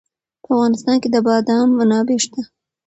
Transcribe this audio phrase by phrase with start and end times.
[0.43, 2.41] په افغانستان کې د بادام منابع شته.